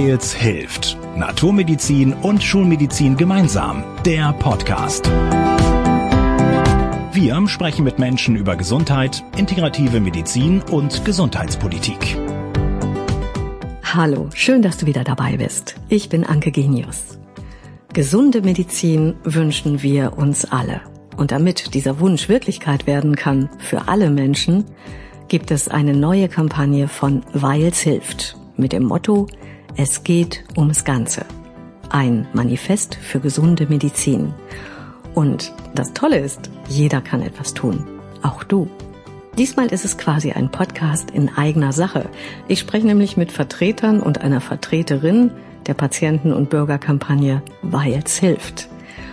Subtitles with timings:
[0.00, 0.96] Weils hilft.
[1.14, 3.84] Naturmedizin und Schulmedizin gemeinsam.
[4.06, 5.06] Der Podcast.
[7.12, 12.16] Wir sprechen mit Menschen über Gesundheit, integrative Medizin und Gesundheitspolitik.
[13.82, 15.74] Hallo, schön, dass du wieder dabei bist.
[15.90, 17.18] Ich bin Anke Genius.
[17.92, 20.80] Gesunde Medizin wünschen wir uns alle.
[21.18, 24.64] Und damit dieser Wunsch Wirklichkeit werden kann für alle Menschen,
[25.28, 29.26] gibt es eine neue Kampagne von Weils hilft mit dem Motto
[29.76, 31.24] Es geht ums Ganze.
[31.90, 34.34] Ein Manifest für gesunde Medizin.
[35.14, 37.86] Und das Tolle ist, jeder kann etwas tun.
[38.22, 38.68] Auch du.
[39.38, 42.08] Diesmal ist es quasi ein Podcast in eigener Sache.
[42.48, 45.30] Ich spreche nämlich mit Vertretern und einer Vertreterin
[45.66, 48.68] der Patienten- und Bürgerkampagne Weils hilft.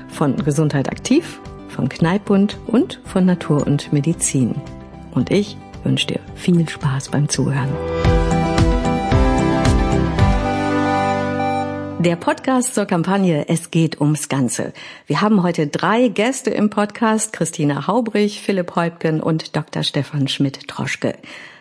[0.10, 4.56] Von Gesundheit aktiv, von Kneippbund und von Natur und Medizin.
[5.12, 7.70] Und ich wünsche dir viel Spaß beim Zuhören.
[12.00, 14.72] Der Podcast zur Kampagne Es geht ums Ganze.
[15.08, 19.82] Wir haben heute drei Gäste im Podcast, Christina Haubrich, Philipp Häupgen und Dr.
[19.82, 21.16] Stefan Schmidt-Troschke.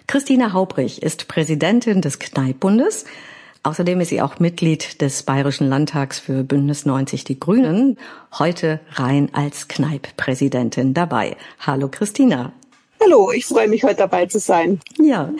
[0.06, 3.06] Christina Haubrich ist Präsidentin des Kneippbundes.
[3.62, 7.96] Außerdem ist sie auch Mitglied des Bayerischen Landtags für Bündnis 90 Die Grünen,
[8.38, 11.36] heute rein als Kneipp-Präsidentin dabei.
[11.60, 12.52] Hallo Christina.
[13.02, 14.80] Hallo, ich freue mich heute dabei zu sein.
[14.98, 15.30] Ja.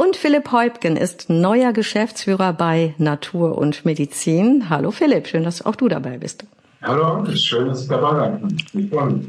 [0.00, 4.70] Und Philipp Häupgen ist neuer Geschäftsführer bei Natur und Medizin.
[4.70, 6.44] Hallo Philipp, schön, dass auch du dabei bist.
[6.82, 8.56] Hallo, schön, dass ich dabei sein kann.
[8.80, 9.26] Ich freue mich.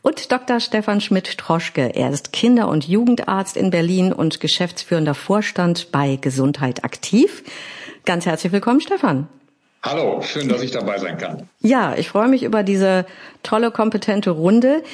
[0.00, 0.60] Und Dr.
[0.60, 1.96] Stefan Schmidt-Troschke.
[1.96, 7.42] Er ist Kinder- und Jugendarzt in Berlin und geschäftsführender Vorstand bei Gesundheit aktiv.
[8.04, 9.26] Ganz herzlich willkommen, Stefan.
[9.84, 11.48] Hallo, schön, dass ich dabei sein kann.
[11.60, 13.04] Ja, ich freue mich über diese
[13.42, 14.84] tolle, kompetente Runde.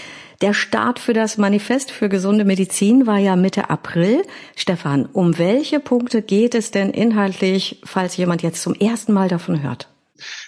[0.40, 4.22] Der Start für das Manifest für gesunde Medizin war ja Mitte April.
[4.56, 9.62] Stefan, um welche Punkte geht es denn inhaltlich, falls jemand jetzt zum ersten Mal davon
[9.62, 9.88] hört?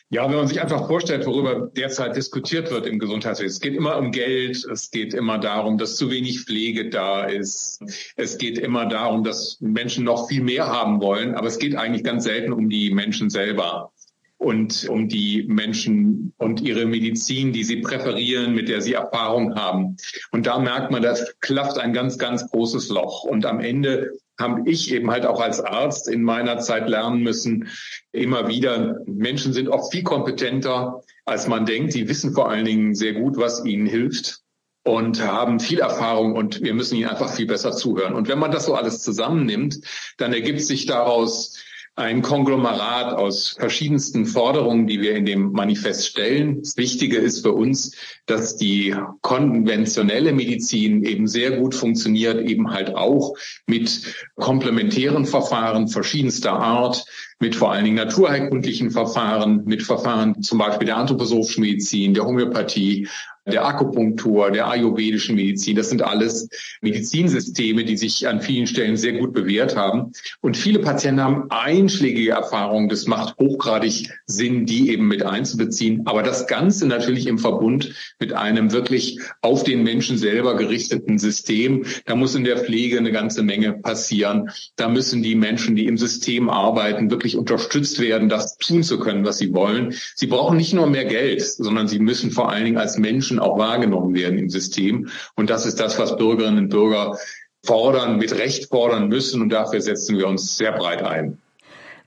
[0.09, 3.51] Ja, wenn man sich einfach vorstellt, worüber derzeit diskutiert wird im Gesundheitswesen.
[3.51, 7.81] Es geht immer um Geld, es geht immer darum, dass zu wenig Pflege da ist.
[8.17, 12.05] Es geht immer darum, dass Menschen noch viel mehr haben wollen, aber es geht eigentlich
[12.05, 13.93] ganz selten um die Menschen selber
[14.41, 19.99] und um die Menschen und ihre Medizin, die sie präferieren, mit der sie Erfahrung haben.
[20.33, 23.25] Und da merkt man, das klafft ein ganz, ganz großes Loch.
[23.25, 27.69] Und am Ende habe ich eben halt auch als Arzt in meiner Zeit lernen müssen,
[28.13, 31.93] immer wieder, Menschen sind oft viel kompetenter, als man denkt.
[31.93, 34.41] Sie wissen vor allen Dingen sehr gut, was ihnen hilft
[34.85, 38.15] und haben viel Erfahrung und wir müssen ihnen einfach viel besser zuhören.
[38.15, 39.81] Und wenn man das so alles zusammennimmt,
[40.17, 41.59] dann ergibt sich daraus
[41.97, 46.61] ein Konglomerat aus verschiedensten Forderungen, die wir in dem Manifest stellen.
[46.63, 47.95] Das Wichtige ist für uns,
[48.27, 53.35] dass die konventionelle Medizin eben sehr gut funktioniert, eben halt auch
[53.67, 57.05] mit komplementären Verfahren verschiedenster Art,
[57.41, 63.09] mit vor allen Dingen naturheilkundlichen Verfahren, mit Verfahren zum Beispiel der anthroposophischen Medizin, der Homöopathie,
[63.47, 65.77] der Akupunktur, der ayurvedischen Medizin.
[65.77, 66.49] Das sind alles
[66.81, 70.13] Medizinsysteme, die sich an vielen Stellen sehr gut bewährt haben.
[70.41, 72.89] Und viele Patienten haben einschlägige Erfahrungen.
[72.89, 76.03] Das macht hochgradig Sinn, die eben mit einzubeziehen.
[76.07, 81.85] Aber das Ganze natürlich im Verbund mit einem wirklich auf den Menschen selber gerichteten System.
[82.05, 84.51] Da muss in der Pflege eine ganze Menge passieren.
[84.77, 89.25] Da müssen die Menschen, die im System arbeiten, wirklich unterstützt werden, das tun zu können,
[89.25, 89.95] was sie wollen.
[90.15, 93.59] Sie brauchen nicht nur mehr Geld, sondern sie müssen vor allen Dingen als Menschen auch
[93.59, 95.09] wahrgenommen werden im System.
[95.35, 97.19] Und das ist das, was Bürgerinnen und Bürger
[97.65, 99.43] fordern, mit Recht fordern müssen.
[99.43, 101.39] Und dafür setzen wir uns sehr breit ein.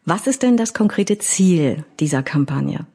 [0.06, 2.88] Was ist denn das konkrete Ziel dieser Kampagne?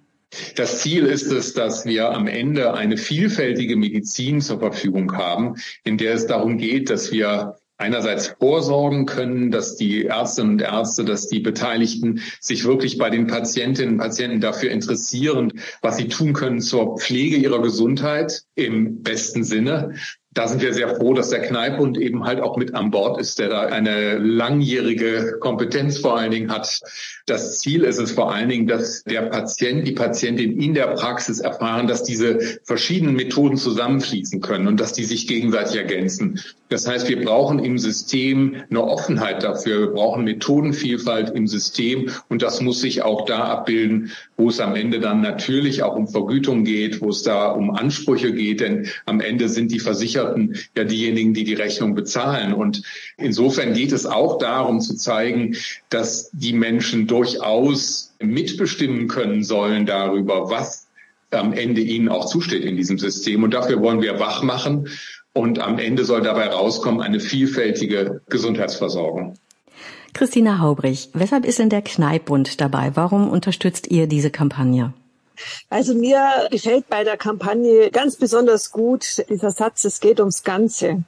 [0.56, 5.96] Das Ziel ist es, dass wir am Ende eine vielfältige Medizin zur Verfügung haben, in
[5.96, 11.28] der es darum geht, dass wir einerseits vorsorgen können, dass die Ärztinnen und Ärzte, dass
[11.28, 16.60] die Beteiligten sich wirklich bei den Patientinnen und Patienten dafür interessieren, was sie tun können
[16.60, 19.94] zur Pflege ihrer Gesundheit im besten Sinne
[20.38, 23.40] da sind wir sehr froh, dass der Kneippbund eben halt auch mit an Bord ist,
[23.40, 26.80] der da eine langjährige Kompetenz vor allen Dingen hat.
[27.26, 31.40] Das Ziel ist es vor allen Dingen, dass der Patient, die Patientin in der Praxis
[31.40, 36.40] erfahren, dass diese verschiedenen Methoden zusammenfließen können und dass die sich gegenseitig ergänzen.
[36.68, 39.80] Das heißt, wir brauchen im System eine Offenheit dafür.
[39.80, 44.76] Wir brauchen Methodenvielfalt im System und das muss sich auch da abbilden, wo es am
[44.76, 49.20] Ende dann natürlich auch um Vergütung geht, wo es da um Ansprüche geht, denn am
[49.20, 52.52] Ende sind die Versicherten Versicherten ja diejenigen, die die Rechnung bezahlen.
[52.52, 52.82] Und
[53.16, 55.56] insofern geht es auch darum zu zeigen,
[55.90, 60.86] dass die Menschen durchaus mitbestimmen können sollen darüber, was
[61.30, 63.42] am Ende ihnen auch zusteht in diesem System.
[63.42, 64.88] Und dafür wollen wir wach machen.
[65.34, 69.34] Und am Ende soll dabei rauskommen eine vielfältige Gesundheitsversorgung.
[70.14, 72.92] Christina Haubrich, weshalb ist denn der Kneippbund dabei?
[72.94, 74.94] Warum unterstützt ihr diese Kampagne?
[75.68, 81.04] Also mir gefällt bei der Kampagne ganz besonders gut dieser Satz, es geht ums Ganze.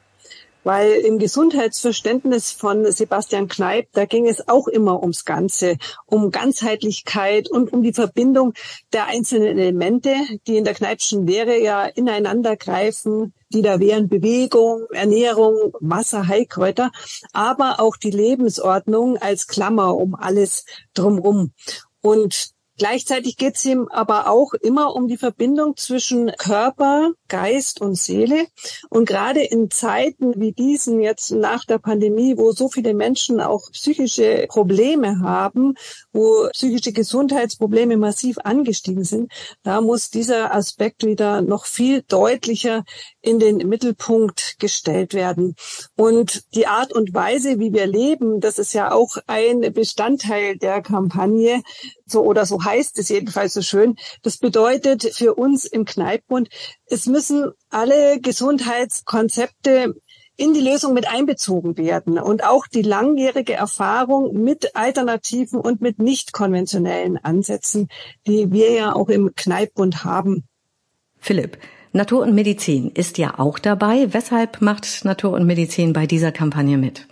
[0.62, 7.50] Weil im Gesundheitsverständnis von Sebastian Kneip, da ging es auch immer ums Ganze, um Ganzheitlichkeit
[7.50, 8.52] und um die Verbindung
[8.92, 10.14] der einzelnen Elemente,
[10.46, 16.90] die in der Kneipschen Lehre ja ineinander greifen, die da wären Bewegung, Ernährung, Wasser, Heilkräuter,
[17.32, 21.52] aber auch die Lebensordnung als Klammer um alles drumrum.
[22.02, 22.50] Und
[22.80, 28.46] Gleichzeitig geht es ihm aber auch immer um die Verbindung zwischen Körper, Geist und Seele.
[28.90, 33.70] Und gerade in Zeiten wie diesen jetzt nach der Pandemie, wo so viele Menschen auch
[33.72, 35.74] psychische Probleme haben,
[36.12, 39.32] wo psychische Gesundheitsprobleme massiv angestiegen sind,
[39.62, 42.84] da muss dieser Aspekt wieder noch viel deutlicher
[43.22, 45.54] in den Mittelpunkt gestellt werden.
[45.96, 50.82] Und die Art und Weise, wie wir leben, das ist ja auch ein Bestandteil der
[50.82, 51.62] Kampagne,
[52.06, 53.94] so oder so heißt es jedenfalls so schön.
[54.22, 56.48] Das bedeutet für uns im Kneippbund,
[56.90, 59.94] es müssen alle Gesundheitskonzepte
[60.36, 65.98] in die Lösung mit einbezogen werden und auch die langjährige Erfahrung mit alternativen und mit
[65.98, 67.88] nicht konventionellen Ansätzen,
[68.26, 70.44] die wir ja auch im Kneippbund haben.
[71.18, 71.58] Philipp,
[71.92, 74.12] Natur und Medizin ist ja auch dabei.
[74.12, 77.06] Weshalb macht Natur und Medizin bei dieser Kampagne mit?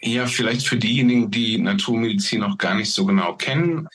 [0.00, 3.88] Ja, vielleicht für diejenigen, die Naturmedizin noch gar nicht so genau kennen.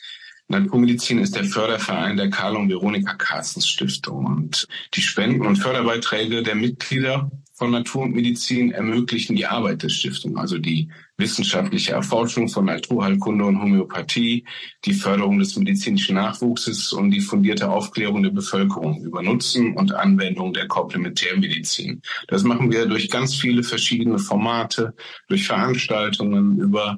[0.52, 6.44] Naturmedizin ist der Förderverein der Karl und Veronika Carstens Stiftung und die Spenden und Förderbeiträge
[6.44, 7.32] der Mitglieder
[7.62, 13.46] von Natur und Medizin ermöglichen die Arbeit der Stiftung, also die wissenschaftliche Erforschung von Naturheilkunde
[13.46, 14.46] und Homöopathie,
[14.84, 20.54] die Förderung des medizinischen Nachwuchses und die fundierte Aufklärung der Bevölkerung über Nutzen und Anwendung
[20.54, 22.02] der Komplementärmedizin.
[22.28, 24.96] Das machen wir durch ganz viele verschiedene Formate,
[25.28, 26.98] durch Veranstaltungen, über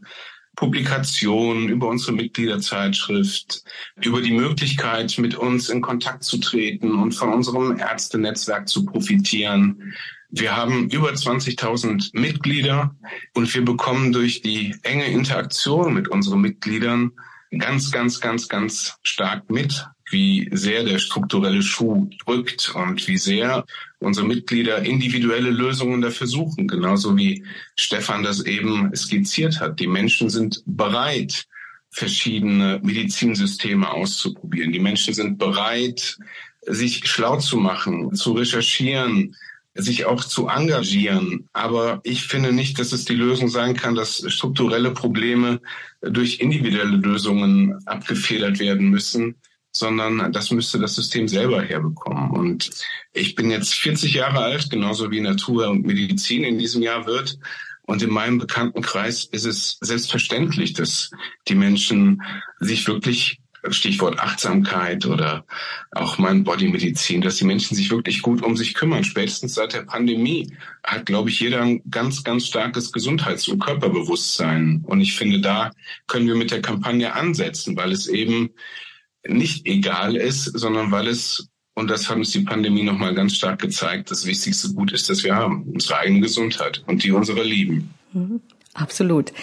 [0.55, 3.63] Publikationen, über unsere Mitgliederzeitschrift,
[4.03, 9.93] über die Möglichkeit, mit uns in Kontakt zu treten und von unserem Ärztenetzwerk zu profitieren.
[10.29, 12.95] Wir haben über 20.000 Mitglieder
[13.33, 17.11] und wir bekommen durch die enge Interaktion mit unseren Mitgliedern
[17.57, 23.65] ganz, ganz, ganz, ganz stark mit, wie sehr der strukturelle Schuh drückt und wie sehr
[23.99, 27.43] unsere Mitglieder individuelle Lösungen dafür suchen, genauso wie
[27.75, 29.79] Stefan das eben skizziert hat.
[29.79, 31.45] Die Menschen sind bereit,
[31.89, 34.71] verschiedene Medizinsysteme auszuprobieren.
[34.71, 36.17] Die Menschen sind bereit,
[36.65, 39.35] sich schlau zu machen, zu recherchieren,
[39.75, 41.49] sich auch zu engagieren.
[41.53, 45.61] Aber ich finde nicht, dass es die Lösung sein kann, dass strukturelle Probleme
[46.01, 49.35] durch individuelle Lösungen abgefedert werden müssen,
[49.75, 52.31] sondern das müsste das System selber herbekommen.
[52.31, 52.69] Und
[53.11, 57.39] ich bin jetzt 40 Jahre alt, genauso wie Natur und Medizin in diesem Jahr wird.
[57.85, 61.11] Und in meinem Bekanntenkreis ist es selbstverständlich, dass
[61.47, 62.21] die Menschen
[62.59, 65.45] sich wirklich Stichwort Achtsamkeit oder
[65.91, 69.03] auch mein Bodymedizin, dass die Menschen sich wirklich gut um sich kümmern.
[69.03, 70.53] Spätestens seit der Pandemie
[70.83, 74.83] hat, glaube ich, jeder ein ganz, ganz starkes Gesundheits- und Körperbewusstsein.
[74.85, 75.71] Und ich finde, da
[76.07, 78.49] können wir mit der Kampagne ansetzen, weil es eben
[79.27, 83.59] nicht egal ist, sondern weil es und das hat uns die Pandemie nochmal ganz stark
[83.59, 84.11] gezeigt.
[84.11, 85.63] Das wichtigste Gut ist, dass wir haben.
[85.73, 87.93] Unsere eigene Gesundheit und die unserer Lieben.
[88.13, 88.41] Mhm.
[88.75, 89.33] Absolut.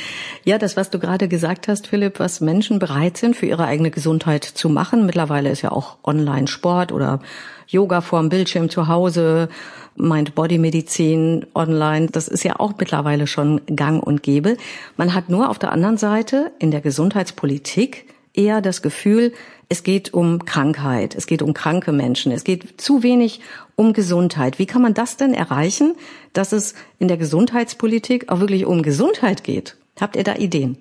[0.44, 3.92] Ja, das, was du gerade gesagt hast, Philipp, was Menschen bereit sind, für ihre eigene
[3.92, 5.06] Gesundheit zu machen.
[5.06, 7.20] Mittlerweile ist ja auch Online-Sport oder
[7.68, 9.48] Yoga vorm Bildschirm zu Hause,
[9.94, 12.08] Mind-Body-Medizin online.
[12.08, 14.56] Das ist ja auch mittlerweile schon gang und gäbe.
[14.96, 19.32] Man hat nur auf der anderen Seite in der Gesundheitspolitik eher das Gefühl,
[19.70, 23.40] es geht um Krankheit, es geht um kranke Menschen, es geht zu wenig
[23.76, 24.58] um Gesundheit.
[24.58, 25.94] Wie kann man das denn erreichen,
[26.32, 29.76] dass es in der Gesundheitspolitik auch wirklich um Gesundheit geht?
[29.98, 30.76] Habt ihr da Ideen?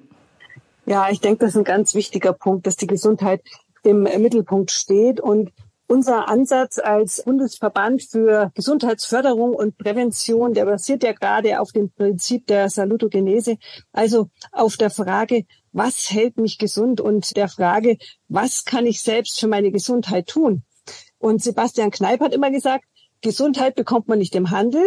[0.88, 3.42] Ja, ich denke, das ist ein ganz wichtiger Punkt, dass die Gesundheit
[3.84, 5.52] im Mittelpunkt steht und
[5.86, 12.48] unser Ansatz als Bundesverband für Gesundheitsförderung und Prävention, der basiert ja gerade auf dem Prinzip
[12.48, 13.58] der Salutogenese,
[13.92, 17.98] also auf der Frage, was hält mich gesund und der Frage,
[18.28, 20.64] was kann ich selbst für meine Gesundheit tun?
[21.18, 22.86] Und Sebastian Kneip hat immer gesagt,
[23.22, 24.84] Gesundheit bekommt man nicht im Handel,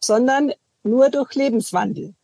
[0.00, 0.52] sondern
[0.82, 2.14] nur durch Lebenswandel.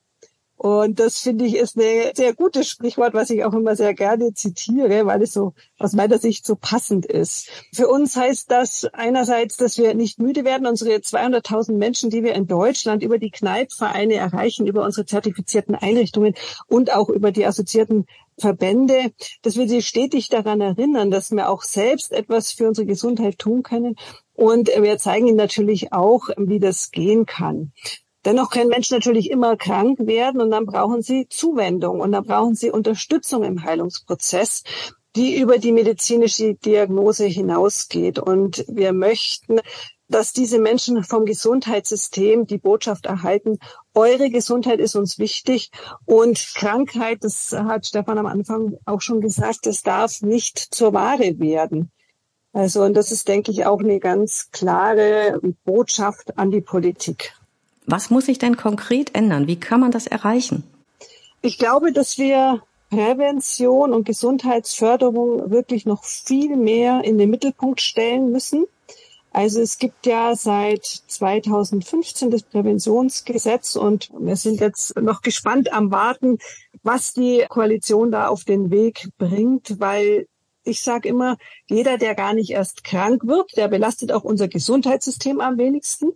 [0.62, 4.32] Und das finde ich ist ein sehr gutes Sprichwort, was ich auch immer sehr gerne
[4.32, 7.48] zitiere, weil es so aus meiner Sicht so passend ist.
[7.74, 12.34] Für uns heißt das einerseits, dass wir nicht müde werden, unsere 200.000 Menschen, die wir
[12.34, 16.34] in Deutschland über die Kneipvereine erreichen, über unsere zertifizierten Einrichtungen
[16.68, 18.06] und auch über die assoziierten
[18.38, 19.10] Verbände,
[19.42, 23.64] dass wir sie stetig daran erinnern, dass wir auch selbst etwas für unsere Gesundheit tun
[23.64, 23.96] können.
[24.32, 27.72] Und wir zeigen ihnen natürlich auch, wie das gehen kann.
[28.24, 32.54] Dennoch können Menschen natürlich immer krank werden und dann brauchen sie Zuwendung und dann brauchen
[32.54, 34.62] sie Unterstützung im Heilungsprozess
[35.16, 38.18] die über die medizinische Diagnose hinausgeht.
[38.18, 39.60] Und wir möchten,
[40.08, 43.58] dass diese Menschen vom Gesundheitssystem die Botschaft erhalten,
[43.94, 45.70] eure Gesundheit ist uns wichtig
[46.04, 51.38] und Krankheit, das hat Stefan am Anfang auch schon gesagt, das darf nicht zur Ware
[51.38, 51.90] werden.
[52.54, 57.34] Also, und das ist, denke ich, auch eine ganz klare Botschaft an die Politik.
[57.86, 59.46] Was muss sich denn konkret ändern?
[59.46, 60.64] Wie kann man das erreichen?
[61.40, 68.30] Ich glaube, dass wir Prävention und Gesundheitsförderung wirklich noch viel mehr in den Mittelpunkt stellen
[68.30, 68.66] müssen.
[69.32, 75.90] Also es gibt ja seit 2015 das Präventionsgesetz und wir sind jetzt noch gespannt am
[75.90, 76.38] Warten,
[76.82, 80.26] was die Koalition da auf den Weg bringt, weil
[80.64, 81.36] ich sage immer,
[81.68, 86.12] jeder, der gar nicht erst krank wird, der belastet auch unser Gesundheitssystem am wenigsten.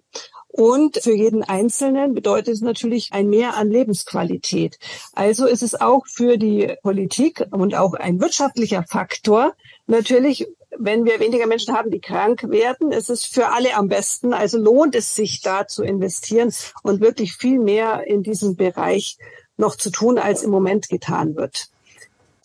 [0.49, 4.79] Und für jeden Einzelnen bedeutet es natürlich ein Mehr an Lebensqualität.
[5.12, 9.55] Also ist es auch für die Politik und auch ein wirtschaftlicher Faktor
[9.87, 10.47] natürlich,
[10.79, 14.33] wenn wir weniger Menschen haben, die krank werden, ist es für alle am besten.
[14.33, 19.19] Also lohnt es sich da zu investieren und wirklich viel mehr in diesem Bereich
[19.57, 21.71] noch zu tun, als im Moment getan wird.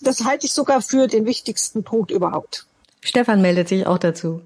[0.01, 2.65] Das halte ich sogar für den wichtigsten Punkt überhaupt.
[3.01, 4.41] Stefan meldet sich auch dazu.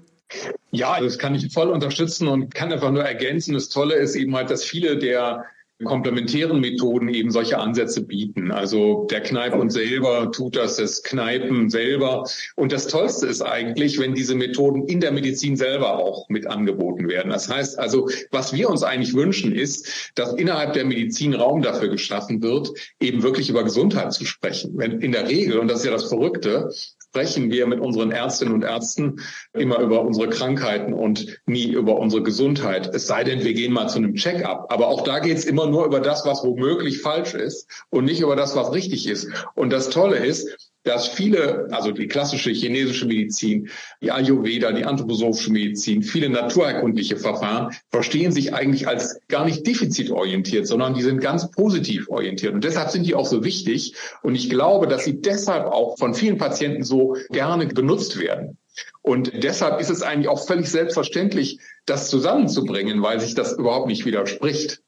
[0.70, 3.54] Ja, das kann ich voll unterstützen und kann einfach nur ergänzen.
[3.54, 5.44] Das Tolle ist eben halt, dass viele der
[5.84, 8.50] komplementären Methoden eben solche Ansätze bieten.
[8.50, 12.24] Also der Kneipen selber tut das, das Kneipen selber.
[12.54, 17.08] Und das Tollste ist eigentlich, wenn diese Methoden in der Medizin selber auch mit angeboten
[17.08, 17.30] werden.
[17.30, 21.88] Das heißt also, was wir uns eigentlich wünschen, ist, dass innerhalb der Medizin Raum dafür
[21.88, 24.72] geschaffen wird, eben wirklich über Gesundheit zu sprechen.
[24.76, 26.70] Wenn in der Regel, und das ist ja das Verrückte,
[27.16, 29.22] sprechen wir mit unseren Ärztinnen und Ärzten
[29.54, 32.94] immer über unsere Krankheiten und nie über unsere Gesundheit.
[32.94, 34.70] Es sei denn, wir gehen mal zu einem Check-up.
[34.70, 38.20] Aber auch da geht es immer nur über das, was womöglich falsch ist und nicht
[38.20, 39.28] über das, was richtig ist.
[39.54, 43.68] Und das Tolle ist, dass viele, also die klassische chinesische Medizin,
[44.00, 50.66] die Ayurveda, die anthroposophische Medizin, viele naturerkundliche Verfahren verstehen sich eigentlich als gar nicht defizitorientiert,
[50.66, 52.54] sondern die sind ganz positiv orientiert.
[52.54, 53.94] Und deshalb sind die auch so wichtig.
[54.22, 58.58] Und ich glaube, dass sie deshalb auch von vielen Patienten so gerne benutzt werden.
[59.02, 64.04] Und deshalb ist es eigentlich auch völlig selbstverständlich, das zusammenzubringen, weil sich das überhaupt nicht
[64.04, 64.82] widerspricht.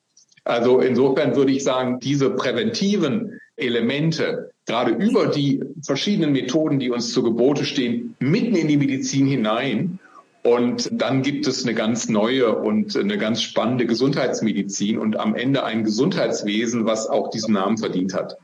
[0.48, 7.12] Also insofern würde ich sagen, diese präventiven Elemente, gerade über die verschiedenen Methoden, die uns
[7.12, 9.98] zu Gebote stehen, mitten in die Medizin hinein.
[10.42, 15.64] Und dann gibt es eine ganz neue und eine ganz spannende Gesundheitsmedizin und am Ende
[15.64, 18.38] ein Gesundheitswesen, was auch diesen Namen verdient hat.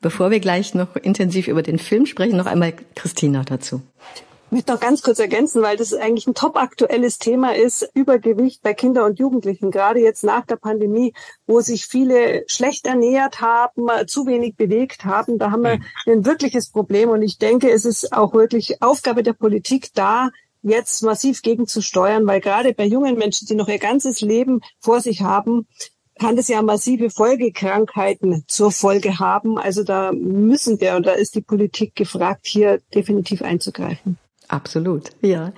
[0.00, 3.82] Bevor wir gleich noch intensiv über den Film sprechen, noch einmal Christina dazu.
[4.46, 8.62] Ich möchte noch ganz kurz ergänzen, weil das eigentlich ein top aktuelles Thema ist, Übergewicht
[8.62, 11.14] bei Kindern und Jugendlichen, gerade jetzt nach der Pandemie,
[11.48, 15.38] wo sich viele schlecht ernährt haben, zu wenig bewegt haben.
[15.38, 19.32] Da haben wir ein wirkliches Problem und ich denke, es ist auch wirklich Aufgabe der
[19.32, 20.30] Politik da,
[20.62, 25.22] jetzt massiv gegenzusteuern, weil gerade bei jungen Menschen, die noch ihr ganzes Leben vor sich
[25.22, 25.66] haben,
[26.20, 29.58] kann das ja massive Folgekrankheiten zur Folge haben.
[29.58, 34.18] Also da müssen wir, und da ist die Politik gefragt, hier definitiv einzugreifen.
[34.48, 35.52] Absolut, ja.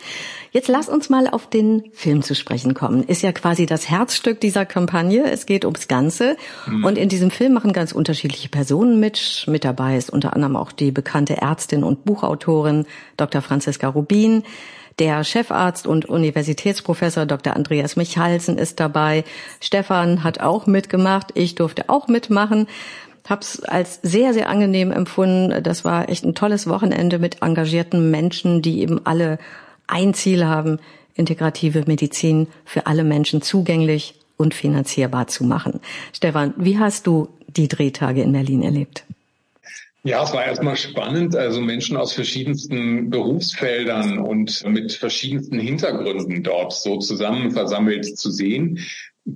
[0.51, 3.03] Jetzt lass uns mal auf den Film zu sprechen kommen.
[3.03, 5.31] Ist ja quasi das Herzstück dieser Kampagne.
[5.31, 6.37] Es geht ums Ganze.
[6.67, 6.85] Mhm.
[6.85, 9.45] Und in diesem Film machen ganz unterschiedliche Personen mit.
[9.47, 13.43] Mit dabei ist unter anderem auch die bekannte Ärztin und Buchautorin Dr.
[13.43, 14.43] Franziska Rubin.
[14.99, 17.55] Der Chefarzt und Universitätsprofessor Dr.
[17.55, 19.25] Andreas Michalsen ist dabei.
[19.61, 21.31] Stefan hat auch mitgemacht.
[21.35, 22.67] Ich durfte auch mitmachen
[23.31, 25.63] habe es als sehr, sehr angenehm empfunden.
[25.63, 29.39] Das war echt ein tolles Wochenende mit engagierten Menschen, die eben alle
[29.87, 30.79] ein Ziel haben,
[31.15, 35.81] integrative Medizin für alle Menschen zugänglich und finanzierbar zu machen.
[36.13, 39.05] Stefan, wie hast du die Drehtage in Berlin erlebt?
[40.05, 46.73] Ja, es war erstmal spannend, also Menschen aus verschiedensten Berufsfeldern und mit verschiedensten Hintergründen dort
[46.73, 48.79] so zusammen versammelt zu sehen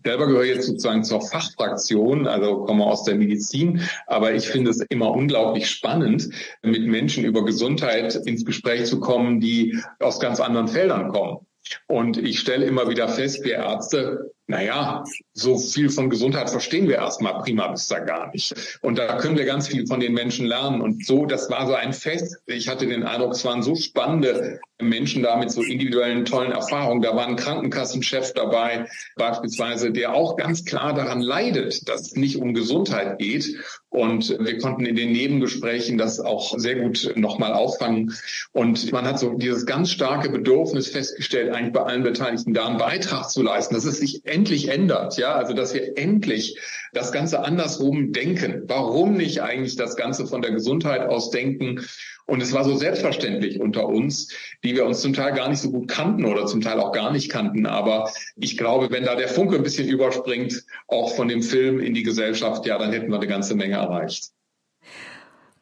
[0.05, 4.81] selber gehöre jetzt sozusagen zur Fachfraktion, also komme aus der Medizin, aber ich finde es
[4.89, 6.29] immer unglaublich spannend,
[6.63, 11.47] mit Menschen über Gesundheit ins Gespräch zu kommen, die aus ganz anderen Feldern kommen.
[11.87, 16.97] Und ich stelle immer wieder fest, wir Ärzte naja, so viel von Gesundheit verstehen wir
[16.97, 18.79] erstmal prima bis da gar nicht.
[18.83, 20.81] Und da können wir ganz viel von den Menschen lernen.
[20.81, 22.37] Und so, das war so ein Fest.
[22.47, 27.03] Ich hatte den Eindruck, es waren so spannende Menschen da mit so individuellen, tollen Erfahrungen.
[27.03, 32.37] Da war ein Krankenkassenchef dabei, beispielsweise, der auch ganz klar daran leidet, dass es nicht
[32.37, 33.57] um Gesundheit geht.
[33.93, 38.15] Und wir konnten in den Nebengesprächen das auch sehr gut nochmal auffangen.
[38.53, 42.79] Und man hat so dieses ganz starke Bedürfnis festgestellt, eigentlich bei allen Beteiligten da einen
[42.79, 45.19] Beitrag zu leisten, dass es sich endlich ändert.
[45.19, 46.59] Ja, also dass wir endlich
[46.95, 48.63] das Ganze andersrum denken.
[48.67, 51.85] Warum nicht eigentlich das Ganze von der Gesundheit aus denken?
[52.27, 54.33] Und es war so selbstverständlich unter uns,
[54.65, 57.13] die wir uns zum Teil gar nicht so gut kannten oder zum Teil auch gar
[57.13, 57.67] nicht kannten.
[57.67, 61.95] Aber ich glaube, wenn da der Funke ein bisschen überspringt, auch von dem Film in
[61.95, 64.31] die Gesellschaft, ja, dann hätten wir eine ganze Menge erreicht.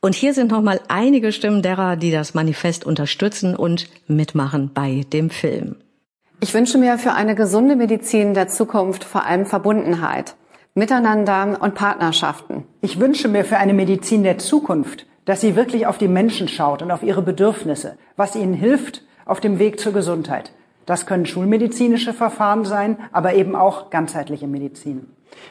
[0.02, 5.29] Und hier sind nochmal einige Stimmen derer, die das Manifest unterstützen und mitmachen bei dem
[5.29, 5.76] Film.
[6.40, 10.37] Ich wünsche mir für eine gesunde Medizin der Zukunft vor allem Verbundenheit,
[10.75, 12.64] Miteinander und Partnerschaften.
[12.81, 16.83] Ich wünsche mir für eine Medizin der Zukunft, dass sie wirklich auf die Menschen schaut
[16.83, 20.53] und auf ihre Bedürfnisse, was ihnen hilft auf dem Weg zur Gesundheit.
[20.87, 25.07] Das können schulmedizinische Verfahren sein, aber eben auch ganzheitliche Medizin.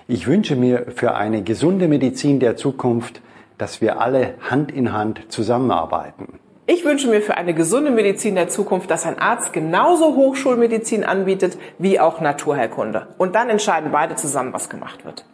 [0.07, 3.21] Ich wünsche mir für eine gesunde Medizin der Zukunft,
[3.57, 6.39] dass wir alle Hand in Hand zusammenarbeiten.
[6.65, 11.57] Ich wünsche mir für eine gesunde Medizin der Zukunft, dass ein Arzt genauso Hochschulmedizin anbietet
[11.79, 13.07] wie auch Naturheilkunde.
[13.17, 15.25] Und dann entscheiden beide zusammen, was gemacht wird.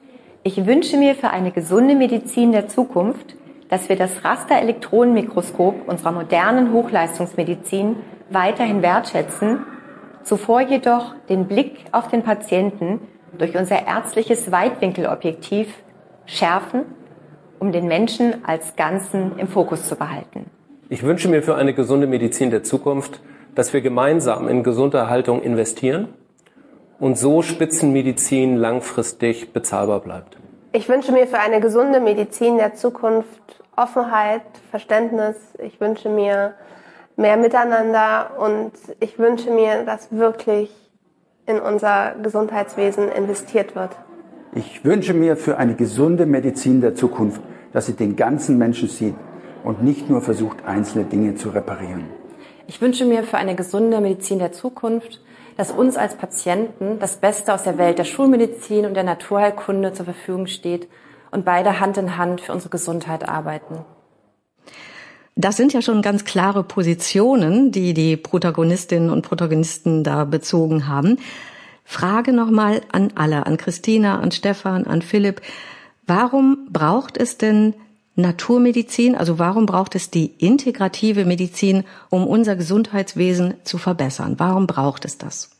[0.44, 3.36] Ich wünsche mir für eine gesunde Medizin der Zukunft,
[3.69, 7.98] dass wir das Rasterelektronenmikroskop unserer modernen Hochleistungsmedizin
[8.29, 9.65] weiterhin wertschätzen,
[10.24, 13.00] zuvor jedoch den Blick auf den Patienten
[13.38, 15.67] durch unser ärztliches Weitwinkelobjektiv
[16.25, 16.86] schärfen
[17.60, 20.45] um den Menschen als Ganzen im Fokus zu behalten.
[20.89, 23.22] Ich wünsche mir für eine gesunde Medizin der Zukunft,
[23.55, 26.10] dass wir gemeinsam in gesunde Erhaltung investieren
[27.00, 30.38] und so Spitzenmedizin langfristig bezahlbar bleibt.
[30.74, 35.36] Ich wünsche mir für eine gesunde Medizin der Zukunft Offenheit, Verständnis.
[35.62, 36.53] Ich wünsche mir
[37.17, 40.72] mehr Miteinander und ich wünsche mir, dass wirklich
[41.46, 43.91] in unser Gesundheitswesen investiert wird.
[44.55, 47.41] Ich wünsche mir für eine gesunde Medizin der Zukunft,
[47.74, 49.15] dass sie den ganzen Menschen sieht
[49.63, 52.05] und nicht nur versucht, einzelne Dinge zu reparieren.
[52.67, 55.22] Ich wünsche mir für eine gesunde Medizin der Zukunft,
[55.58, 60.05] dass uns als Patienten das Beste aus der Welt der Schulmedizin und der Naturheilkunde zur
[60.05, 60.88] Verfügung steht
[61.36, 63.86] und beide Hand in Hand für unsere Gesundheit arbeiten.
[65.36, 71.19] Das sind ja schon ganz klare Positionen, die die Protagonistinnen und Protagonisten da bezogen haben.
[71.84, 75.41] Frage nochmal an alle, an Christina, an Stefan, an Philipp.
[76.08, 77.74] Warum braucht es denn
[78.15, 79.15] Naturmedizin?
[79.15, 84.36] Also warum braucht es die integrative Medizin, um unser Gesundheitswesen zu verbessern?
[84.38, 85.55] Warum braucht es das?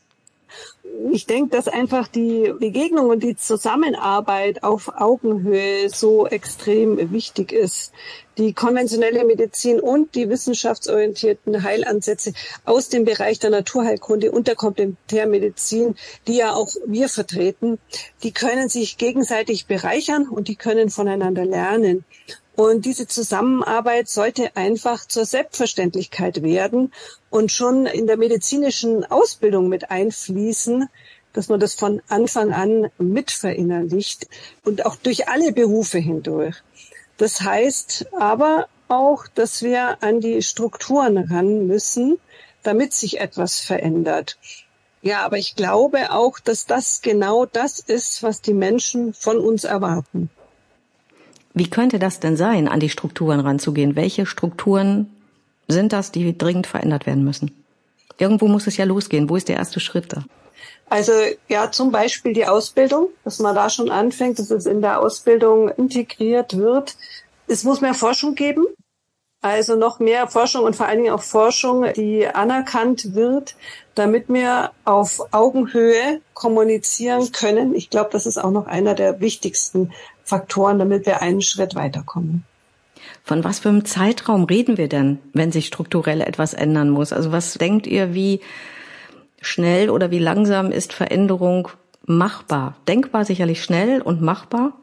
[1.12, 7.92] Ich denke, dass einfach die Begegnung und die Zusammenarbeit auf Augenhöhe so extrem wichtig ist.
[8.38, 12.32] Die konventionelle Medizin und die wissenschaftsorientierten Heilansätze
[12.64, 15.94] aus dem Bereich der Naturheilkunde und der Komplementärmedizin,
[16.26, 17.78] die ja auch wir vertreten,
[18.22, 22.04] die können sich gegenseitig bereichern und die können voneinander lernen.
[22.56, 26.90] Und diese Zusammenarbeit sollte einfach zur Selbstverständlichkeit werden
[27.28, 30.88] und schon in der medizinischen Ausbildung mit einfließen,
[31.34, 34.26] dass man das von Anfang an mit verinnerlicht
[34.64, 36.56] und auch durch alle Berufe hindurch.
[37.18, 42.18] Das heißt aber auch, dass wir an die Strukturen ran müssen,
[42.62, 44.38] damit sich etwas verändert.
[45.02, 49.64] Ja, aber ich glaube auch, dass das genau das ist, was die Menschen von uns
[49.64, 50.30] erwarten.
[51.56, 53.96] Wie könnte das denn sein, an die Strukturen ranzugehen?
[53.96, 55.08] Welche Strukturen
[55.68, 57.50] sind das, die dringend verändert werden müssen?
[58.18, 59.30] Irgendwo muss es ja losgehen.
[59.30, 60.24] Wo ist der erste Schritt da?
[60.90, 61.12] Also
[61.48, 65.70] ja, zum Beispiel die Ausbildung, dass man da schon anfängt, dass es in der Ausbildung
[65.70, 66.94] integriert wird.
[67.46, 68.66] Es muss mehr Forschung geben,
[69.46, 73.56] also noch mehr Forschung und vor allen Dingen auch Forschung, die anerkannt wird,
[73.94, 77.74] damit wir auf Augenhöhe kommunizieren können.
[77.74, 79.92] Ich glaube, das ist auch noch einer der wichtigsten
[80.24, 82.44] Faktoren, damit wir einen Schritt weiterkommen.
[83.24, 87.12] Von was für einem Zeitraum reden wir denn, wenn sich strukturell etwas ändern muss?
[87.12, 88.40] Also was denkt ihr, wie
[89.40, 91.68] schnell oder wie langsam ist Veränderung
[92.04, 92.76] machbar?
[92.86, 94.74] Denkbar sicherlich schnell und machbar?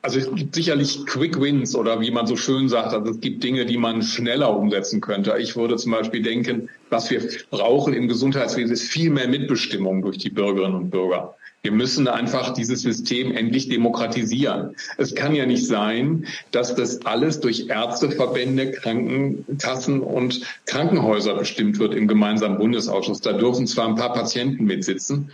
[0.00, 3.42] Also es gibt sicherlich Quick Wins oder wie man so schön sagt, also es gibt
[3.42, 5.34] Dinge, die man schneller umsetzen könnte.
[5.38, 10.18] Ich würde zum Beispiel denken, was wir brauchen im Gesundheitswesen ist viel mehr Mitbestimmung durch
[10.18, 11.34] die Bürgerinnen und Bürger.
[11.62, 14.76] Wir müssen einfach dieses System endlich demokratisieren.
[14.96, 21.94] Es kann ja nicht sein, dass das alles durch Ärzteverbände, Krankenkassen und Krankenhäuser bestimmt wird
[21.94, 23.20] im gemeinsamen Bundesausschuss.
[23.20, 25.32] Da dürfen zwar ein paar Patienten mitsitzen,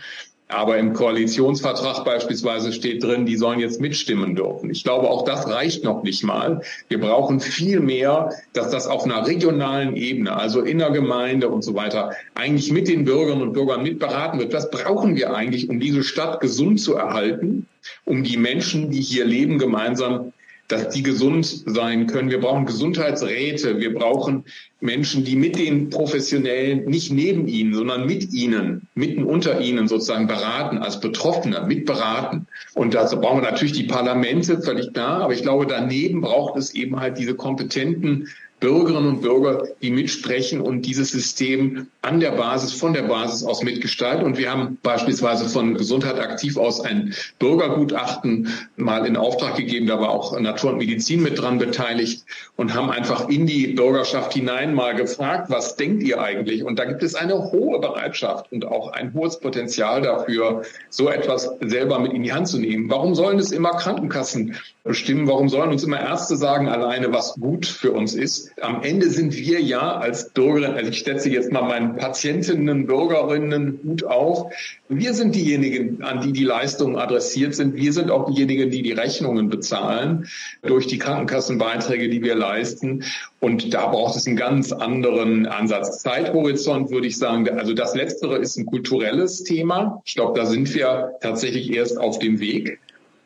[0.48, 4.70] aber im Koalitionsvertrag beispielsweise steht drin, die sollen jetzt mitstimmen dürfen.
[4.70, 6.60] Ich glaube, auch das reicht noch nicht mal.
[6.88, 11.62] Wir brauchen viel mehr, dass das auf einer regionalen Ebene, also in der Gemeinde und
[11.62, 14.52] so weiter, eigentlich mit den Bürgerinnen und Bürgern mitberaten wird.
[14.52, 17.66] Was brauchen wir eigentlich, um diese Stadt gesund zu erhalten,
[18.04, 20.33] um die Menschen, die hier leben, gemeinsam
[20.68, 22.30] dass die gesund sein können.
[22.30, 23.78] Wir brauchen Gesundheitsräte.
[23.80, 24.44] Wir brauchen
[24.80, 30.26] Menschen, die mit den Professionellen nicht neben ihnen, sondern mit ihnen, mitten unter ihnen sozusagen
[30.26, 32.46] beraten, als Betroffene mitberaten.
[32.74, 35.22] Und dazu brauchen wir natürlich die Parlamente, völlig klar.
[35.22, 38.28] Aber ich glaube, daneben braucht es eben halt diese kompetenten
[38.64, 43.62] Bürgerinnen und Bürger, die mitsprechen und dieses System an der Basis, von der Basis aus
[43.62, 44.24] mitgestalten.
[44.24, 49.86] Und wir haben beispielsweise von Gesundheit aktiv aus ein Bürgergutachten mal in Auftrag gegeben.
[49.86, 52.24] Da war auch Natur und Medizin mit dran beteiligt
[52.56, 56.64] und haben einfach in die Bürgerschaft hinein mal gefragt, was denkt ihr eigentlich?
[56.64, 61.50] Und da gibt es eine hohe Bereitschaft und auch ein hohes Potenzial dafür, so etwas
[61.60, 62.88] selber mit in die Hand zu nehmen.
[62.88, 65.28] Warum sollen es immer Krankenkassen bestimmen?
[65.28, 68.53] Warum sollen uns immer Ärzte sagen alleine, was gut für uns ist?
[68.60, 73.80] Am Ende sind wir ja als Bürgerinnen, also ich setze jetzt mal meinen Patientinnen, Bürgerinnen
[73.84, 74.52] Hut auf.
[74.88, 77.74] Wir sind diejenigen, an die die Leistungen adressiert sind.
[77.74, 80.28] Wir sind auch diejenigen, die die Rechnungen bezahlen
[80.62, 83.04] durch die Krankenkassenbeiträge, die wir leisten.
[83.40, 86.02] Und da braucht es einen ganz anderen Ansatz.
[86.02, 90.00] Zeithorizont würde ich sagen, also das Letztere ist ein kulturelles Thema.
[90.04, 92.78] Ich glaube, da sind wir tatsächlich erst auf dem Weg.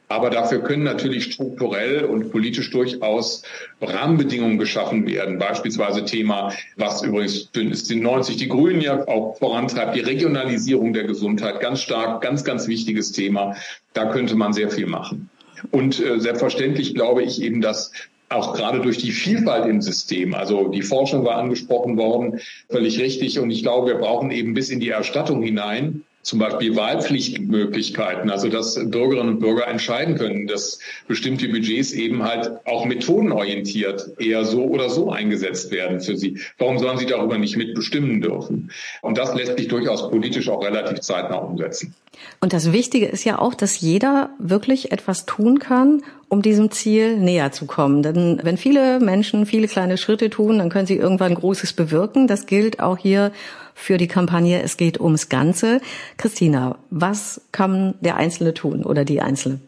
[0.09, 3.43] Aber dafür können natürlich strukturell und politisch durchaus
[3.81, 5.39] Rahmenbedingungen geschaffen werden.
[5.39, 11.61] Beispielsweise Thema, was übrigens sind 90 die Grünen ja auch vorantreibt, die Regionalisierung der Gesundheit.
[11.61, 13.57] Ganz stark, ganz, ganz wichtiges Thema.
[13.93, 15.29] Da könnte man sehr viel machen.
[15.71, 17.93] Und äh, selbstverständlich glaube ich eben, dass
[18.31, 20.35] auch gerade durch die Vielfalt im System.
[20.35, 23.39] Also die Forschung war angesprochen worden, völlig richtig.
[23.39, 28.51] Und ich glaube, wir brauchen eben bis in die Erstattung hinein zum Beispiel Wahlpflichtmöglichkeiten, also
[28.51, 34.65] dass Bürgerinnen und Bürger entscheiden können, dass bestimmte Budgets eben halt auch methodenorientiert eher so
[34.65, 36.39] oder so eingesetzt werden für sie.
[36.59, 38.71] Warum sollen sie darüber nicht mitbestimmen dürfen?
[39.01, 41.95] Und das lässt sich durchaus politisch auch relativ zeitnah umsetzen.
[42.41, 47.17] Und das Wichtige ist ja auch, dass jeder wirklich etwas tun kann, um diesem Ziel
[47.17, 48.03] näher zu kommen.
[48.03, 52.27] Denn wenn viele Menschen viele kleine Schritte tun, dann können sie irgendwann Großes bewirken.
[52.27, 53.33] Das gilt auch hier
[53.79, 55.81] für die Kampagne Es geht ums Ganze.
[56.17, 59.61] Christina, was kann der Einzelne tun oder die Einzelne?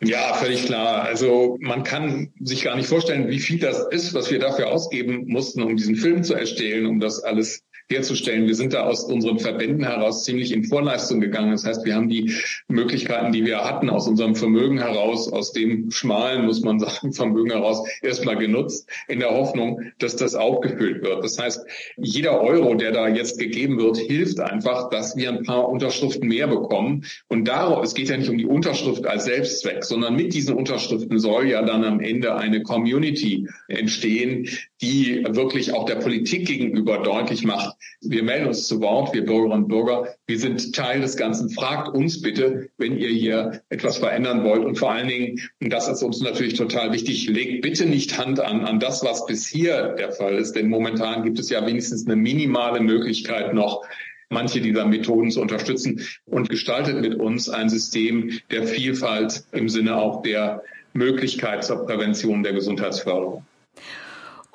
[0.00, 1.02] Ja, völlig klar.
[1.02, 5.24] Also man kann sich gar nicht vorstellen, wie viel das ist, was wir dafür ausgeben
[5.26, 8.46] mussten, um diesen Film zu erstellen, um das alles herzustellen.
[8.46, 11.52] Wir sind da aus unseren Verbänden heraus ziemlich in Vorleistung gegangen.
[11.52, 12.34] Das heißt, wir haben die
[12.68, 17.50] Möglichkeiten, die wir hatten, aus unserem Vermögen heraus, aus dem schmalen, muss man sagen, Vermögen
[17.50, 21.24] heraus, erstmal genutzt, in der Hoffnung, dass das aufgefüllt wird.
[21.24, 21.64] Das heißt,
[21.96, 26.46] jeder Euro, der da jetzt gegeben wird, hilft einfach, dass wir ein paar Unterschriften mehr
[26.46, 27.06] bekommen.
[27.28, 31.18] Und darauf, es geht ja nicht um die Unterschrift als Selbstzweck, sondern mit diesen Unterschriften
[31.18, 34.46] soll ja dann am Ende eine Community entstehen,
[34.82, 39.64] die wirklich auch der Politik gegenüber deutlich macht, wir melden uns zu Wort, wir Bürgerinnen
[39.64, 40.14] und Bürger.
[40.26, 41.50] Wir sind Teil des Ganzen.
[41.50, 44.64] Fragt uns bitte, wenn ihr hier etwas verändern wollt.
[44.64, 48.40] Und vor allen Dingen, und das ist uns natürlich total wichtig, legt bitte nicht Hand
[48.40, 50.52] an, an das, was bis hier der Fall ist.
[50.52, 53.84] Denn momentan gibt es ja wenigstens eine minimale Möglichkeit noch,
[54.30, 59.96] manche dieser Methoden zu unterstützen und gestaltet mit uns ein System der Vielfalt im Sinne
[59.96, 60.62] auch der
[60.92, 63.44] Möglichkeit zur Prävention der Gesundheitsförderung.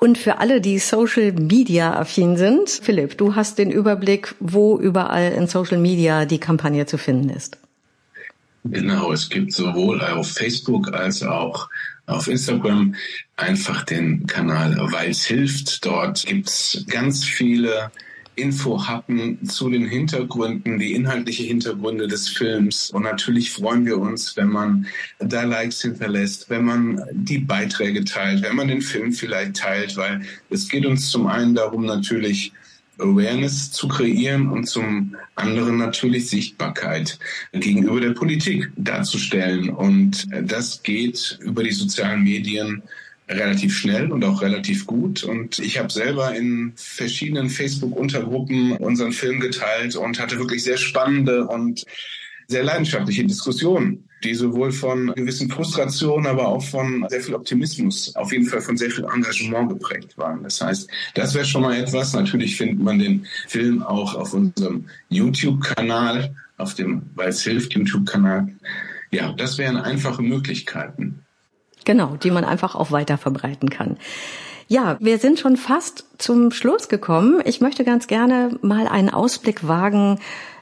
[0.04, 5.32] Und für alle, die Social Media affin sind, Philipp, du hast den Überblick, wo überall
[5.32, 7.56] in Social Media die Kampagne zu finden ist.
[8.64, 11.70] Genau, es gibt sowohl auf Facebook als auch
[12.04, 12.94] auf Instagram
[13.36, 15.86] einfach den Kanal Weil's hilft.
[15.86, 17.90] Dort gibt's ganz viele
[18.36, 22.90] Info hatten zu den Hintergründen, die inhaltliche Hintergründe des Films.
[22.90, 24.86] Und natürlich freuen wir uns, wenn man
[25.18, 30.22] da Likes hinterlässt, wenn man die Beiträge teilt, wenn man den Film vielleicht teilt, weil
[30.50, 32.52] es geht uns zum einen darum, natürlich
[32.98, 37.18] Awareness zu kreieren und zum anderen natürlich Sichtbarkeit
[37.52, 39.70] gegenüber der Politik darzustellen.
[39.70, 42.82] Und das geht über die sozialen Medien
[43.28, 45.24] relativ schnell und auch relativ gut.
[45.24, 51.46] Und ich habe selber in verschiedenen Facebook-Untergruppen unseren Film geteilt und hatte wirklich sehr spannende
[51.46, 51.84] und
[52.46, 58.32] sehr leidenschaftliche Diskussionen, die sowohl von gewissen Frustrationen, aber auch von sehr viel Optimismus, auf
[58.32, 60.42] jeden Fall von sehr viel Engagement geprägt waren.
[60.42, 62.12] Das heißt, das wäre schon mal etwas.
[62.12, 68.48] Natürlich findet man den Film auch auf unserem YouTube-Kanal, auf dem Weiß hilft YouTube-Kanal
[69.10, 71.23] Ja, das wären einfache Möglichkeiten.
[71.84, 73.96] Genau, die man einfach auch weiter verbreiten kann.
[74.66, 77.42] Ja, wir sind schon fast zum Schluss gekommen.
[77.44, 80.18] Ich möchte ganz gerne mal einen Ausblick wagen,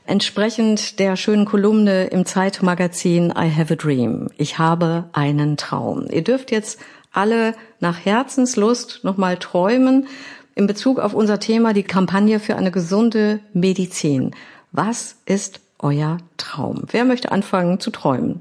[0.07, 4.29] entsprechend der schönen Kolumne im Zeitmagazin I Have a Dream.
[4.37, 6.09] Ich habe einen Traum.
[6.11, 6.81] Ihr dürft jetzt
[7.13, 10.09] alle nach Herzenslust nochmal träumen
[10.55, 14.35] in Bezug auf unser Thema, die Kampagne für eine gesunde Medizin.
[14.73, 16.83] Was ist euer Traum?
[16.91, 18.41] Wer möchte anfangen zu träumen?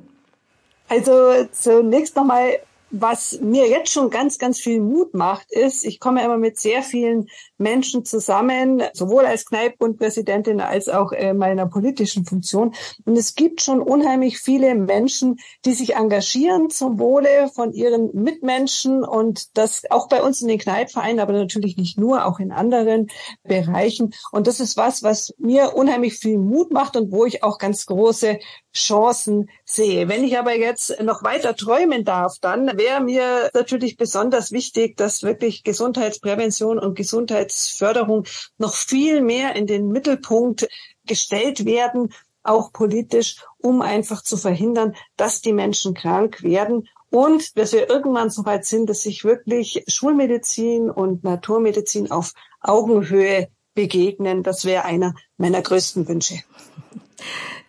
[0.89, 1.11] Also
[1.51, 2.57] zunächst nochmal
[2.91, 6.83] was mir jetzt schon ganz, ganz viel Mut macht, ist, ich komme immer mit sehr
[6.83, 7.27] vielen
[7.57, 12.73] Menschen zusammen, sowohl als Kneippbundpräsidentin als auch in meiner politischen Funktion.
[13.05, 19.03] Und es gibt schon unheimlich viele Menschen, die sich engagieren zum Wohle von ihren Mitmenschen
[19.03, 23.07] und das auch bei uns in den Kneippvereinen, aber natürlich nicht nur, auch in anderen
[23.43, 24.13] Bereichen.
[24.31, 27.85] Und das ist was, was mir unheimlich viel Mut macht und wo ich auch ganz
[27.85, 28.39] große
[28.73, 30.07] Chancen sehe.
[30.07, 35.23] Wenn ich aber jetzt noch weiter träumen darf, dann wäre mir natürlich besonders wichtig, dass
[35.23, 38.25] wirklich Gesundheitsprävention und Gesundheitsförderung
[38.57, 40.67] noch viel mehr in den Mittelpunkt
[41.05, 47.73] gestellt werden, auch politisch, um einfach zu verhindern, dass die Menschen krank werden und dass
[47.73, 54.43] wir irgendwann so weit sind, dass sich wirklich Schulmedizin und Naturmedizin auf Augenhöhe begegnen.
[54.43, 56.41] Das wäre einer meiner größten Wünsche.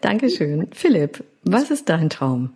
[0.02, 0.68] Dankeschön.
[0.72, 2.52] Philipp, was ist dein Traum?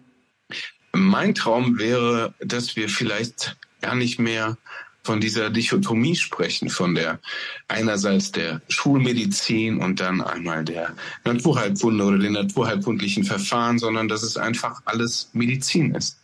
[0.92, 4.58] Mein Traum wäre, dass wir vielleicht gar nicht mehr
[5.04, 7.20] von dieser Dichotomie sprechen, von der
[7.68, 14.36] einerseits der Schulmedizin und dann einmal der Naturheilkunde oder den naturheilkundlichen Verfahren, sondern dass es
[14.36, 16.18] einfach alles Medizin ist.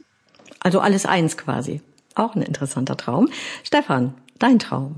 [0.58, 1.80] Also alles eins quasi.
[2.16, 3.28] Auch ein interessanter Traum.
[3.62, 4.96] Stefan, dein Traum.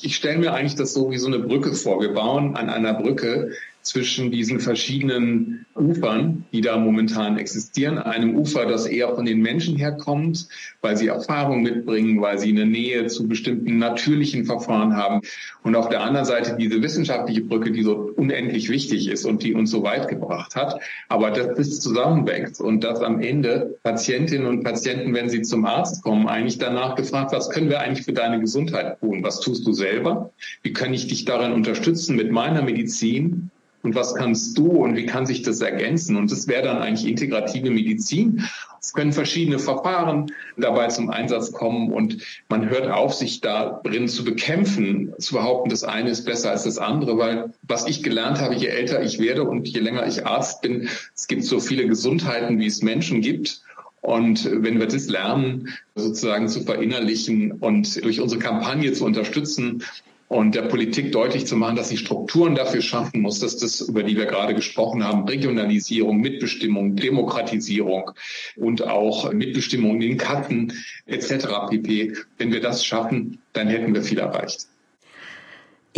[0.00, 2.00] Ich stelle mir eigentlich das so wie so eine Brücke vor.
[2.00, 3.52] Wir bauen an einer Brücke
[3.86, 7.98] zwischen diesen verschiedenen Ufern, die da momentan existieren.
[7.98, 10.48] Einem Ufer, das eher von den Menschen herkommt,
[10.80, 15.20] weil sie Erfahrung mitbringen, weil sie eine Nähe zu bestimmten natürlichen Verfahren haben.
[15.62, 19.54] Und auf der anderen Seite diese wissenschaftliche Brücke, die so unendlich wichtig ist und die
[19.54, 20.80] uns so weit gebracht hat.
[21.08, 26.02] Aber dass das zusammenwächst und dass am Ende Patientinnen und Patienten, wenn sie zum Arzt
[26.02, 29.22] kommen, eigentlich danach gefragt, was können wir eigentlich für deine Gesundheit tun?
[29.22, 30.32] Was tust du selber?
[30.62, 33.50] Wie kann ich dich darin unterstützen mit meiner Medizin?
[33.86, 36.16] Und was kannst du und wie kann sich das ergänzen?
[36.16, 38.42] Und das wäre dann eigentlich integrative Medizin.
[38.80, 42.18] Es können verschiedene Verfahren dabei zum Einsatz kommen und
[42.48, 46.64] man hört auf, sich da drin zu bekämpfen, zu behaupten, das eine ist besser als
[46.64, 50.26] das andere, weil was ich gelernt habe, je älter ich werde und je länger ich
[50.26, 53.62] Arzt bin, es gibt so viele Gesundheiten, wie es Menschen gibt.
[54.00, 59.82] Und wenn wir das lernen, sozusagen zu verinnerlichen und durch unsere Kampagne zu unterstützen,
[60.28, 64.02] und der Politik deutlich zu machen, dass sie Strukturen dafür schaffen muss, dass das, über
[64.02, 68.10] die wir gerade gesprochen haben, Regionalisierung, Mitbestimmung, Demokratisierung
[68.56, 70.72] und auch Mitbestimmung in Karten
[71.06, 71.46] etc.
[71.70, 72.14] pp.
[72.38, 74.66] Wenn wir das schaffen, dann hätten wir viel erreicht.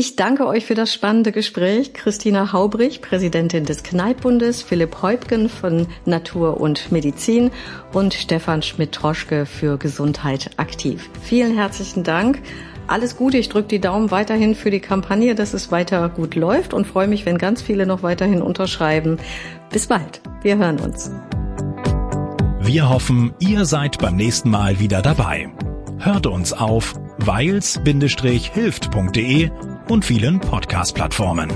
[0.01, 1.93] Ich danke euch für das spannende Gespräch.
[1.93, 7.51] Christina Haubrich, Präsidentin des Kneippbundes, Philipp Heubgen von Natur und Medizin
[7.93, 11.11] und Stefan Schmidt-Troschke für Gesundheit aktiv.
[11.21, 12.41] Vielen herzlichen Dank
[12.89, 13.39] alles Gute.
[13.39, 17.09] Ich drücke die Daumen weiterhin für die Kampagne, dass es weiter gut läuft und freue
[17.09, 19.19] mich, wenn ganz viele noch weiterhin unterschreiben.
[19.71, 20.21] Bis bald.
[20.43, 21.11] Wir hören uns.
[22.61, 25.49] Wir hoffen, ihr seid beim nächsten Mal wieder dabei.
[25.99, 29.51] Hört uns auf weils-hilft.de
[29.89, 31.51] und vielen Podcast-Plattformen.